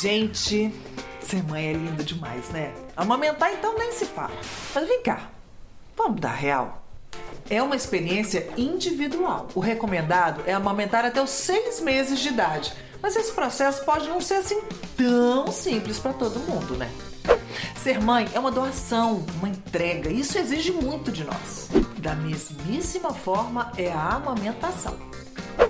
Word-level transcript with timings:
Gente, 0.00 0.72
ser 1.20 1.44
mãe 1.44 1.66
é 1.66 1.72
lindo 1.74 2.02
demais, 2.02 2.48
né? 2.48 2.72
Amamentar 2.96 3.52
então 3.52 3.78
nem 3.78 3.92
se 3.92 4.06
fala. 4.06 4.32
Mas 4.74 4.88
vem 4.88 5.02
cá, 5.02 5.30
vamos 5.96 6.18
dar 6.18 6.32
real. 6.32 6.82
É 7.50 7.62
uma 7.62 7.76
experiência 7.76 8.48
individual. 8.56 9.48
O 9.54 9.60
recomendado 9.60 10.42
é 10.46 10.54
amamentar 10.54 11.04
até 11.04 11.22
os 11.22 11.30
seis 11.30 11.80
meses 11.80 12.18
de 12.20 12.28
idade. 12.28 12.72
Mas 13.02 13.16
esse 13.16 13.32
processo 13.32 13.84
pode 13.84 14.08
não 14.08 14.20
ser 14.20 14.36
assim 14.36 14.62
tão 14.96 15.52
simples 15.52 15.98
para 15.98 16.14
todo 16.14 16.40
mundo, 16.40 16.74
né? 16.74 16.90
Ser 17.76 18.00
mãe 18.00 18.28
é 18.32 18.38
uma 18.38 18.50
doação, 18.50 19.24
uma 19.36 19.48
entrega. 19.48 20.10
Isso 20.10 20.38
exige 20.38 20.72
muito 20.72 21.12
de 21.12 21.22
nós. 21.22 21.68
Da 21.98 22.14
mesmíssima 22.14 23.12
forma 23.12 23.70
é 23.76 23.92
a 23.92 24.14
amamentação. 24.14 24.96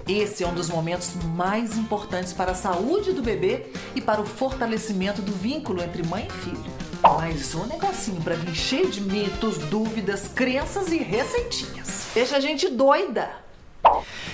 Esse 0.09 0.43
é 0.43 0.49
um 0.49 0.55
dos 0.55 0.69
momentos 0.69 1.15
mais 1.35 1.77
importantes 1.77 2.33
para 2.33 2.53
a 2.53 2.55
saúde 2.55 3.13
do 3.13 3.23
bebê 3.23 3.67
e 3.95 4.01
para 4.01 4.21
o 4.21 4.27
fortalecimento 4.27 5.23
do 5.23 5.33
vínculo 5.33 5.83
entre 5.83 6.03
mãe 6.07 6.27
e 6.27 6.33
filho. 6.45 6.65
Mas 7.03 7.55
um 7.55 7.67
negocinho 7.67 8.21
para 8.21 8.35
vir 8.35 8.55
cheio 8.55 8.91
de 8.91 9.01
mitos, 9.01 9.59
dúvidas, 9.59 10.29
crenças 10.35 10.93
e 10.93 10.99
receitinhas. 10.99 12.09
Deixa 12.15 12.37
a 12.37 12.41
gente 12.41 12.69
doida. 12.69 13.43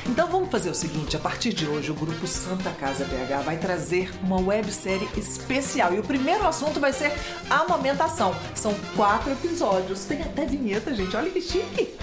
Então 0.06 0.28
vamos 0.28 0.50
fazer 0.50 0.70
o 0.70 0.74
seguinte, 0.74 1.16
a 1.16 1.18
partir 1.18 1.52
de 1.52 1.66
hoje 1.66 1.90
o 1.90 1.95
grupo 1.95 2.26
Santa 2.26 2.70
Casa 2.70 3.04
BH 3.04 3.45
vai 3.45 3.56
trazer 3.56 4.10
uma 4.23 4.40
websérie 4.40 5.09
especial 5.16 5.95
e 5.95 5.98
o 5.98 6.02
primeiro 6.02 6.46
assunto 6.46 6.80
vai 6.80 6.92
ser 6.92 7.12
amamentação. 7.48 8.34
São 8.54 8.74
quatro 8.96 9.32
episódios, 9.32 10.04
tem 10.04 10.23
até 10.23 10.45
vinheta, 10.45 10.95
gente, 10.95 11.16
olha 11.16 11.30
que 11.30 11.40
chique. 11.40 11.95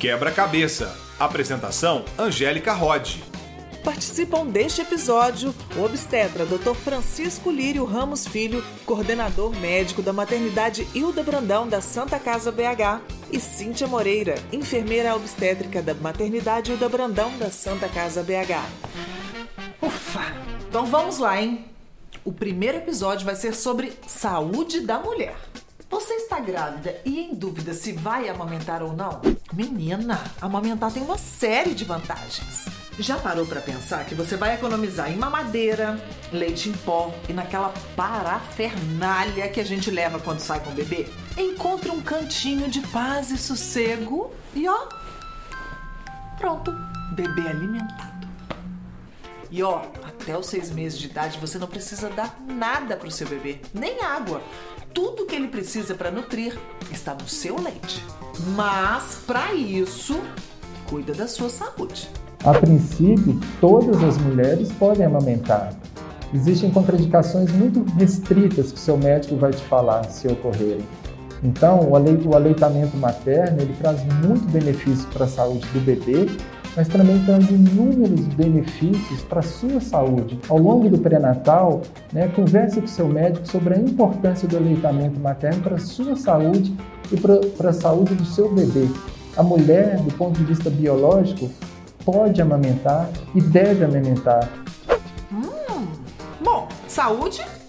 Quebra-cabeça. 0.00 0.96
Apresentação: 1.18 2.06
Angélica 2.18 2.72
Rod. 2.72 3.16
Participam 3.84 4.46
deste 4.46 4.80
episódio 4.80 5.54
o 5.76 5.84
obstetra 5.84 6.46
Dr. 6.46 6.74
Francisco 6.74 7.50
Lírio 7.50 7.84
Ramos 7.84 8.26
Filho, 8.26 8.64
coordenador 8.86 9.54
médico 9.56 10.00
da 10.00 10.10
maternidade 10.10 10.88
Hilda 10.94 11.22
Brandão 11.22 11.68
da 11.68 11.82
Santa 11.82 12.18
Casa 12.18 12.50
BH, 12.50 13.02
e 13.30 13.38
Cíntia 13.38 13.86
Moreira, 13.86 14.36
enfermeira 14.50 15.14
obstétrica 15.14 15.82
da 15.82 15.92
maternidade 15.92 16.72
Hilda 16.72 16.88
Brandão 16.88 17.36
da 17.36 17.50
Santa 17.50 17.86
Casa 17.86 18.22
BH. 18.22 18.56
Ufa! 19.82 20.34
Então 20.66 20.86
vamos 20.86 21.18
lá, 21.18 21.42
hein? 21.42 21.66
O 22.24 22.32
primeiro 22.32 22.78
episódio 22.78 23.26
vai 23.26 23.36
ser 23.36 23.54
sobre 23.54 23.92
saúde 24.06 24.80
da 24.80 24.98
mulher. 24.98 25.36
Você 25.90 26.14
está 26.14 26.38
grávida 26.38 27.00
e 27.04 27.18
em 27.18 27.34
dúvida 27.34 27.74
se 27.74 27.92
vai 27.92 28.28
amamentar 28.28 28.80
ou 28.80 28.92
não? 28.92 29.20
Menina, 29.52 30.22
amamentar 30.40 30.92
tem 30.92 31.02
uma 31.02 31.18
série 31.18 31.74
de 31.74 31.84
vantagens. 31.84 32.64
Já 32.96 33.18
parou 33.18 33.44
para 33.44 33.60
pensar 33.60 34.04
que 34.04 34.14
você 34.14 34.36
vai 34.36 34.54
economizar 34.54 35.10
em 35.10 35.16
mamadeira, 35.16 36.00
leite 36.32 36.68
em 36.68 36.72
pó 36.72 37.12
e 37.28 37.32
naquela 37.32 37.74
parafernália 37.96 39.48
que 39.48 39.60
a 39.60 39.64
gente 39.64 39.90
leva 39.90 40.20
quando 40.20 40.38
sai 40.38 40.60
com 40.60 40.70
o 40.70 40.74
bebê? 40.74 41.08
Encontre 41.36 41.90
um 41.90 42.00
cantinho 42.00 42.70
de 42.70 42.80
paz 42.82 43.32
e 43.32 43.36
sossego 43.36 44.32
e 44.54 44.68
ó, 44.68 44.86
pronto, 46.38 46.70
bebê 47.16 47.48
alimentado. 47.48 48.09
E 49.50 49.62
ó, 49.62 49.82
até 50.04 50.38
os 50.38 50.46
seis 50.46 50.70
meses 50.70 50.98
de 50.98 51.06
idade 51.06 51.38
você 51.40 51.58
não 51.58 51.66
precisa 51.66 52.08
dar 52.08 52.40
nada 52.46 52.96
pro 52.96 53.10
seu 53.10 53.26
bebê, 53.28 53.60
nem 53.74 54.00
água. 54.02 54.40
Tudo 54.94 55.26
que 55.26 55.34
ele 55.34 55.48
precisa 55.48 55.94
para 55.94 56.10
nutrir 56.10 56.56
está 56.90 57.14
no 57.14 57.28
seu 57.28 57.60
leite. 57.60 58.04
Mas 58.56 59.20
para 59.26 59.52
isso, 59.54 60.20
cuida 60.88 61.12
da 61.12 61.26
sua 61.26 61.48
saúde. 61.48 62.08
A 62.44 62.52
princípio, 62.54 63.38
todas 63.60 64.02
as 64.02 64.16
mulheres 64.18 64.72
podem 64.72 65.04
amamentar. 65.04 65.74
Existem 66.32 66.70
contraindicações 66.70 67.50
muito 67.52 67.84
restritas 67.98 68.70
que 68.70 68.78
o 68.78 68.80
seu 68.80 68.96
médico 68.96 69.36
vai 69.36 69.50
te 69.50 69.62
falar 69.64 70.04
se 70.04 70.28
ocorrerem. 70.28 70.86
Então, 71.42 71.88
o 71.88 71.96
aleitamento 72.36 72.96
materno 72.96 73.62
ele 73.62 73.74
traz 73.80 74.02
muito 74.24 74.48
benefício 74.50 75.08
para 75.08 75.24
a 75.24 75.28
saúde 75.28 75.66
do 75.68 75.80
bebê, 75.80 76.28
mas 76.76 76.88
também 76.88 77.22
traz 77.24 77.48
inúmeros 77.50 78.20
benefícios 78.34 79.22
para 79.22 79.40
a 79.40 79.42
sua 79.42 79.80
saúde. 79.80 80.38
Ao 80.48 80.58
longo 80.58 80.88
do 80.88 80.98
pré-natal, 80.98 81.82
né, 82.12 82.28
converse 82.28 82.80
com 82.80 82.86
seu 82.86 83.08
médico 83.08 83.46
sobre 83.46 83.74
a 83.74 83.78
importância 83.78 84.46
do 84.46 84.56
aleitamento 84.56 85.18
materno 85.18 85.62
para 85.62 85.76
a 85.76 85.80
sua 85.80 86.16
saúde 86.16 86.74
e 87.12 87.16
para 87.56 87.70
a 87.70 87.72
saúde 87.72 88.14
do 88.14 88.24
seu 88.24 88.52
bebê. 88.52 88.88
A 89.36 89.42
mulher, 89.42 89.96
do 90.00 90.12
ponto 90.14 90.38
de 90.38 90.44
vista 90.44 90.70
biológico, 90.70 91.50
pode 92.04 92.40
amamentar 92.40 93.08
e 93.34 93.40
deve 93.40 93.84
amamentar. 93.84 94.48
Hum, 95.32 95.86
bom, 96.42 96.68
saúde. 96.88 97.59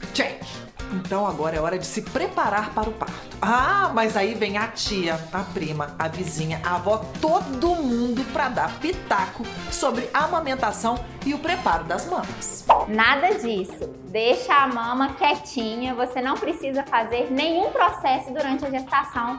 Então 1.12 1.28
agora 1.28 1.58
é 1.58 1.60
hora 1.60 1.78
de 1.78 1.86
se 1.86 2.04
preparar 2.04 2.74
para 2.74 2.88
o 2.88 2.94
parto. 2.94 3.36
Ah, 3.42 3.92
mas 3.94 4.16
aí 4.16 4.34
vem 4.34 4.58
a 4.58 4.70
tia, 4.70 5.20
a 5.34 5.40
prima, 5.40 5.94
a 6.00 6.08
vizinha, 6.08 6.62
a 6.64 6.76
avó, 6.76 7.04
todo 7.20 7.76
mundo 7.76 8.24
para 8.32 8.48
dar 8.48 8.80
pitaco 8.80 9.44
sobre 9.70 10.10
a 10.14 10.24
amamentação 10.24 10.98
e 11.26 11.34
o 11.34 11.40
preparo 11.40 11.84
das 11.84 12.06
mamas. 12.06 12.66
Nada 12.88 13.28
disso. 13.34 13.90
Deixa 14.08 14.54
a 14.54 14.68
mama 14.68 15.16
quietinha, 15.16 15.94
você 15.94 16.22
não 16.22 16.38
precisa 16.38 16.82
fazer 16.84 17.30
nenhum 17.30 17.72
processo 17.72 18.32
durante 18.32 18.66
a 18.66 18.70
gestação 18.70 19.38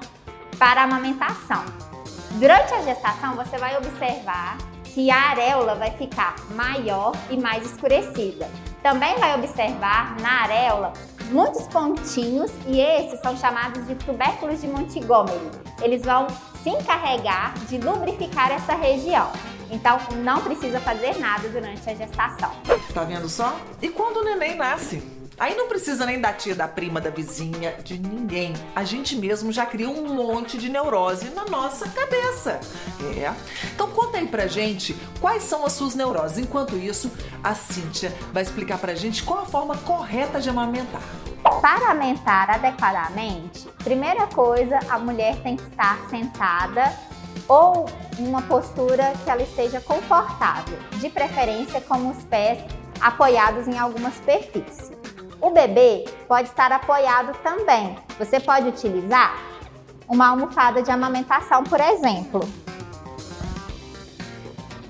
para 0.58 0.82
a 0.82 0.84
amamentação. 0.84 1.64
Durante 2.32 2.74
a 2.74 2.82
gestação, 2.82 3.34
você 3.34 3.56
vai 3.56 3.78
observar 3.78 4.58
que 4.84 5.10
a 5.10 5.30
areola 5.30 5.74
vai 5.76 5.90
ficar 5.92 6.34
maior 6.50 7.12
e 7.30 7.38
mais 7.38 7.64
escurecida. 7.64 8.46
Também 8.82 9.16
vai 9.16 9.34
observar 9.36 10.20
na 10.20 10.42
areola 10.42 10.92
muitos 11.32 11.66
pontinhos 11.66 12.50
e 12.66 12.80
esses 12.80 13.20
são 13.20 13.36
chamados 13.36 13.86
de 13.86 13.94
tubérculos 13.96 14.60
de 14.60 14.68
Montgomery. 14.68 15.50
Eles 15.80 16.02
vão 16.02 16.26
se 16.62 16.70
encarregar 16.70 17.54
de 17.68 17.78
lubrificar 17.78 18.52
essa 18.52 18.74
região. 18.74 19.30
Então 19.70 19.98
não 20.22 20.40
precisa 20.42 20.78
fazer 20.80 21.18
nada 21.18 21.48
durante 21.48 21.88
a 21.88 21.94
gestação. 21.94 22.50
Tá 22.92 23.04
vendo 23.04 23.28
só? 23.28 23.58
E 23.80 23.88
quando 23.88 24.18
o 24.18 24.24
neném 24.24 24.54
nasce? 24.54 25.02
Aí 25.38 25.56
não 25.56 25.66
precisa 25.66 26.04
nem 26.04 26.20
da 26.20 26.32
tia, 26.32 26.54
da 26.54 26.68
prima, 26.68 27.00
da 27.00 27.10
vizinha, 27.10 27.74
de 27.82 27.98
ninguém. 27.98 28.52
A 28.76 28.84
gente 28.84 29.16
mesmo 29.16 29.50
já 29.50 29.64
cria 29.64 29.88
um 29.88 30.14
monte 30.14 30.58
de 30.58 30.68
neurose 30.68 31.30
na 31.30 31.46
nossa 31.46 31.88
cabeça. 31.88 32.60
É. 33.18 33.32
Então 33.74 33.90
conta 33.90 34.18
aí 34.18 34.28
pra 34.28 34.46
gente 34.46 34.94
quais 35.20 35.42
são 35.44 35.64
as 35.64 35.72
suas 35.72 35.94
neuroses. 35.94 36.38
Enquanto 36.38 36.76
isso, 36.76 37.10
a 37.42 37.54
Cíntia 37.54 38.12
vai 38.32 38.42
explicar 38.42 38.78
pra 38.78 38.94
gente 38.94 39.22
qual 39.22 39.40
a 39.40 39.46
forma 39.46 39.76
correta 39.78 40.40
de 40.40 40.50
amamentar. 40.50 41.02
Para 41.42 41.90
amamentar 41.90 42.50
adequadamente, 42.50 43.68
primeira 43.82 44.26
coisa, 44.28 44.78
a 44.88 44.98
mulher 44.98 45.36
tem 45.42 45.56
que 45.56 45.62
estar 45.64 45.98
sentada 46.08 46.92
ou 47.48 47.86
em 48.18 48.26
uma 48.26 48.42
postura 48.42 49.12
que 49.24 49.30
ela 49.30 49.42
esteja 49.42 49.80
confortável, 49.80 50.78
de 50.92 51.08
preferência 51.08 51.80
com 51.80 52.10
os 52.10 52.22
pés 52.24 52.58
apoiados 53.00 53.66
em 53.66 53.78
alguma 53.78 54.10
superfície. 54.10 54.96
O 55.40 55.50
bebê 55.50 56.04
pode 56.28 56.48
estar 56.48 56.70
apoiado 56.70 57.36
também. 57.42 57.96
Você 58.18 58.38
pode 58.38 58.68
utilizar 58.68 59.36
uma 60.08 60.28
almofada 60.28 60.82
de 60.82 60.90
amamentação, 60.90 61.64
por 61.64 61.80
exemplo. 61.80 62.40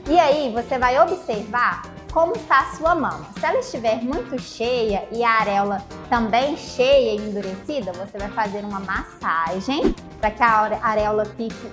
E 0.09 0.19
aí 0.19 0.53
você 0.53 0.79
vai 0.79 1.01
observar 1.01 1.83
como 2.13 2.35
está 2.37 2.61
a 2.61 2.75
sua 2.77 2.95
mama. 2.95 3.27
Se 3.39 3.45
ela 3.45 3.59
estiver 3.59 4.03
muito 4.03 4.39
cheia 4.39 5.09
e 5.11 5.25
a 5.25 5.31
areola 5.31 5.83
também 6.11 6.57
cheia 6.57 7.15
e 7.15 7.29
endurecida, 7.29 7.93
você 7.93 8.19
vai 8.19 8.29
fazer 8.29 8.65
uma 8.65 8.81
massagem 8.81 9.95
para 10.21 10.31
que 10.31 10.43
a 10.43 10.79
areola 10.83 11.25
fique, 11.25 11.73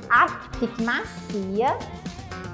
fique 0.58 0.82
macia 0.82 1.78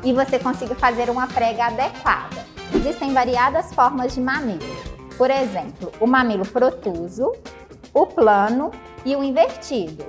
e 0.03 0.12
você 0.12 0.40
consiga 0.40 0.73
fazer 0.75 1.09
uma 1.09 1.28
prega 1.28 1.68
adequada. 1.68 2.46
Existem 2.73 3.13
variadas 3.13 3.73
formas 3.73 4.16
de 4.16 4.22
mamilo. 4.22 4.75
Por 5.16 5.29
exemplo, 5.29 5.91
o 6.00 6.07
mamilo 6.07 6.46
protuso, 6.46 7.31
o 7.93 8.05
plano 8.08 8.72
e 9.05 9.16
o 9.16 9.23
invertido. 9.23 10.05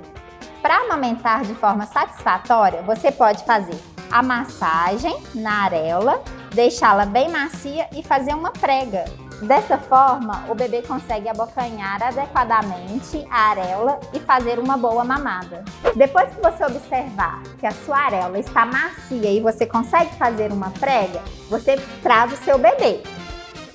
Para 0.62 0.78
amamentar 0.78 1.42
de 1.44 1.54
forma 1.54 1.86
satisfatória, 1.86 2.82
você 2.82 3.12
pode 3.12 3.44
fazer 3.44 3.78
a 4.10 4.22
massagem 4.22 5.16
na 5.34 5.64
areola, 5.64 6.22
deixá-la 6.56 7.04
bem 7.04 7.28
macia 7.28 7.86
e 7.94 8.02
fazer 8.02 8.34
uma 8.34 8.50
prega. 8.50 9.04
Dessa 9.42 9.76
forma, 9.76 10.46
o 10.48 10.54
bebê 10.54 10.80
consegue 10.80 11.28
abocanhar 11.28 12.02
adequadamente 12.02 13.26
a 13.30 13.50
areola 13.50 14.00
e 14.14 14.18
fazer 14.18 14.58
uma 14.58 14.78
boa 14.78 15.04
mamada. 15.04 15.62
Depois 15.94 16.34
que 16.34 16.40
você 16.40 16.64
observar 16.64 17.42
que 17.60 17.66
a 17.66 17.70
sua 17.70 17.98
areola 17.98 18.38
está 18.38 18.64
macia 18.64 19.30
e 19.30 19.38
você 19.38 19.66
consegue 19.66 20.14
fazer 20.16 20.50
uma 20.50 20.70
prega, 20.70 21.20
você 21.50 21.76
traz 22.02 22.32
o 22.32 22.36
seu 22.36 22.56
bebê. 22.56 23.02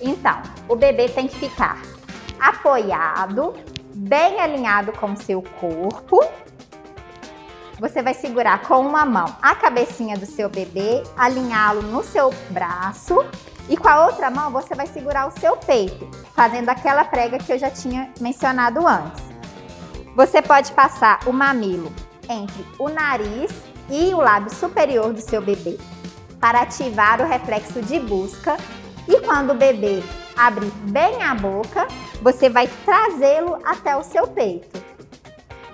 Então, 0.01 0.41
o 0.67 0.75
bebê 0.75 1.07
tem 1.07 1.27
que 1.27 1.35
ficar 1.35 1.79
apoiado, 2.39 3.53
bem 3.93 4.39
alinhado 4.39 4.91
com 4.93 5.11
o 5.11 5.17
seu 5.17 5.43
corpo. 5.59 6.25
Você 7.81 8.03
vai 8.03 8.13
segurar 8.13 8.61
com 8.61 8.79
uma 8.79 9.03
mão 9.07 9.25
a 9.41 9.55
cabecinha 9.55 10.15
do 10.15 10.27
seu 10.27 10.47
bebê, 10.47 11.01
alinhá-lo 11.17 11.81
no 11.81 12.03
seu 12.03 12.29
braço 12.51 13.25
E 13.67 13.75
com 13.75 13.87
a 13.87 14.05
outra 14.05 14.29
mão 14.29 14.51
você 14.51 14.75
vai 14.75 14.85
segurar 14.85 15.27
o 15.27 15.39
seu 15.39 15.57
peito, 15.57 16.07
fazendo 16.35 16.69
aquela 16.69 17.03
prega 17.03 17.39
que 17.39 17.51
eu 17.51 17.57
já 17.57 17.71
tinha 17.71 18.13
mencionado 18.19 18.87
antes. 18.87 19.23
Você 20.15 20.43
pode 20.43 20.71
passar 20.73 21.21
o 21.25 21.33
mamilo 21.33 21.91
entre 22.29 22.63
o 22.77 22.87
nariz 22.87 23.51
e 23.89 24.13
o 24.13 24.17
lábio 24.17 24.53
superior 24.53 25.11
do 25.11 25.21
seu 25.21 25.41
bebê 25.41 25.79
para 26.39 26.61
ativar 26.61 27.19
o 27.19 27.25
reflexo 27.25 27.81
de 27.81 27.99
busca. 27.99 28.57
E 29.07 29.19
quando 29.21 29.53
o 29.53 29.57
bebê 29.57 30.03
abrir 30.37 30.71
bem 30.83 31.23
a 31.23 31.33
boca, 31.33 31.87
você 32.21 32.47
vai 32.47 32.67
trazê-lo 32.85 33.57
até 33.65 33.95
o 33.97 34.03
seu 34.03 34.27
peito. 34.27 34.81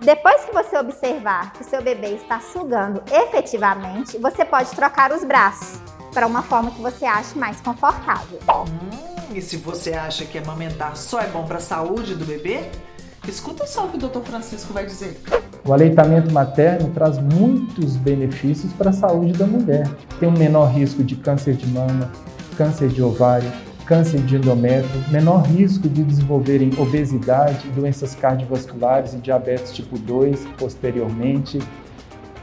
Depois 0.02 0.46
que 0.46 0.54
você 0.54 0.78
observar 0.78 1.54
que 1.54 1.62
o 1.62 1.66
seu 1.66 1.82
bebê 1.82 2.16
está 2.16 2.40
sugando 2.40 3.02
efetivamente, 3.12 4.18
você 4.18 4.46
pode 4.46 4.72
trocar 4.72 5.12
os 5.12 5.24
braços 5.24 5.80
para 6.14 6.28
uma 6.28 6.42
forma 6.44 6.72
que 6.72 6.82
você 6.82 7.06
ache 7.06 7.38
mais 7.38 7.60
confortável. 7.62 8.40
Hum, 8.48 9.36
e 9.36 9.42
se 9.42 9.58
você 9.58 9.94
acha 9.94 10.26
que 10.26 10.38
amamentar 10.38 10.96
só 10.96 11.20
é 11.20 11.28
bom 11.28 11.46
para 11.46 11.58
a 11.58 11.62
saúde 11.62 12.16
do 12.16 12.26
bebê, 12.26 12.70
escuta 13.28 13.66
só 13.66 13.86
o 13.86 13.90
que 13.90 13.98
o 13.98 14.08
Dr. 14.08 14.22
Francisco 14.22 14.72
vai 14.72 14.86
dizer. 14.86 15.20
O 15.66 15.74
aleitamento 15.74 16.32
materno 16.32 16.92
traz 16.94 17.18
muitos 17.18 17.98
benefícios 17.98 18.72
para 18.74 18.92
a 18.92 18.94
saúde 18.94 19.34
da 19.34 19.46
mulher. 19.46 19.90
Tem 20.20 20.30
um 20.30 20.38
menor 20.38 20.68
risco 20.68 21.04
de 21.04 21.16
câncer 21.16 21.56
de 21.56 21.68
mama, 21.68 22.10
câncer 22.56 22.88
de 22.88 23.02
ovário, 23.02 23.52
câncer 23.88 24.20
de 24.20 24.36
endométrio, 24.36 25.02
menor 25.10 25.44
risco 25.44 25.88
de 25.88 26.04
desenvolverem 26.04 26.72
obesidade, 26.78 27.70
doenças 27.70 28.14
cardiovasculares 28.14 29.14
e 29.14 29.18
diabetes 29.18 29.72
tipo 29.74 29.98
2 29.98 30.46
posteriormente, 30.58 31.60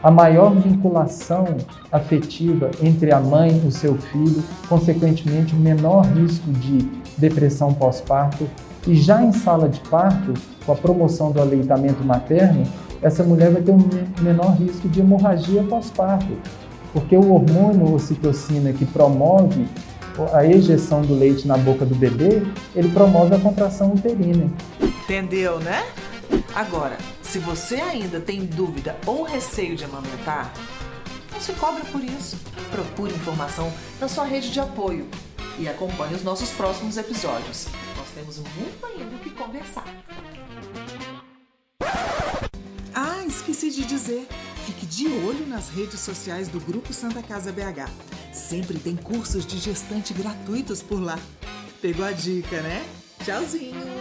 a 0.03 0.11
maior 0.11 0.55
vinculação 0.55 1.47
afetiva 1.93 2.71
entre 2.83 3.13
a 3.13 3.21
mãe 3.21 3.61
e 3.63 3.67
o 3.67 3.71
seu 3.71 3.97
filho, 3.97 4.43
consequentemente, 4.69 5.55
menor 5.55 6.05
risco 6.07 6.51
de 6.53 6.87
depressão 7.17 7.73
pós-parto. 7.73 8.49
E 8.87 8.95
já 8.95 9.23
em 9.23 9.33
sala 9.33 9.67
de 9.69 9.81
parto, 9.89 10.35
com 10.67 10.73
a 10.73 10.77
promoção 10.77 11.31
do 11.31 11.41
aleitamento 11.41 12.05
materno, 12.05 12.65
essa 13.01 13.23
mulher 13.23 13.51
vai 13.51 13.63
ter 13.63 13.73
um 13.73 13.89
menor 14.21 14.57
risco 14.57 14.89
de 14.89 15.01
hemorragia 15.01 15.63
pós-parto, 15.63 16.37
porque 16.93 17.17
o 17.17 17.33
hormônio 17.33 17.95
ocitocina 17.95 18.73
que 18.73 18.85
promove 18.85 19.67
a 20.33 20.47
ejeção 20.47 21.03
do 21.03 21.15
leite 21.15 21.47
na 21.47 21.57
boca 21.57 21.85
do 21.85 21.95
bebê, 21.95 22.43
ele 22.75 22.89
promove 22.91 23.35
a 23.35 23.39
contração 23.39 23.93
uterina. 23.93 24.51
Entendeu, 24.81 25.59
né? 25.61 25.85
Agora, 26.55 26.97
se 27.23 27.39
você 27.39 27.77
ainda 27.77 28.21
tem 28.21 28.45
dúvida 28.45 28.97
ou 29.07 29.23
receio 29.23 29.77
de 29.77 29.85
amamentar, 29.85 30.53
não 31.33 31.41
se 31.41 31.53
cobra 31.55 31.85
por 31.87 32.03
isso. 32.03 32.37
Procure 32.71 33.13
informação 33.13 33.73
na 34.01 34.09
sua 34.09 34.25
rede 34.25 34.51
de 34.51 34.61
apoio 34.61 35.07
e 35.59 35.69
acompanhe 35.69 36.15
os 36.15 36.23
nossos 36.23 36.51
próximos 36.51 36.97
episódios. 36.97 37.67
Nós 37.97 38.07
temos 38.15 38.39
muito 38.39 38.87
ainda 38.87 39.17
o 39.17 39.19
que 39.19 39.31
conversar. 39.31 39.85
Ah, 42.95 43.25
esqueci 43.27 43.71
de 43.71 43.85
dizer. 43.85 44.29
Fique 44.65 44.87
de 44.87 45.09
olho 45.09 45.47
nas 45.47 45.69
redes 45.69 46.01
sociais 46.01 46.49
do 46.49 46.61
Grupo 46.61 46.93
Santa 46.93 47.23
Casa 47.23 47.53
BH. 47.53 47.91
Sempre 48.49 48.79
tem 48.79 48.95
cursos 48.95 49.47
de 49.47 49.59
gestante 49.59 50.13
gratuitos 50.13 50.83
por 50.83 51.01
lá. 51.01 51.19
Pegou 51.81 52.05
a 52.05 52.13
dica, 52.13 52.61
né? 52.61 52.85
Tchauzinho! 53.25 53.94